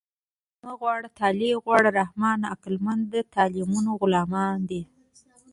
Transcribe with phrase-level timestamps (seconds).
[0.03, 4.81] عقل مه غواړه طالع غواړه رحمانه عقلمند د طالعمندو غلامان دي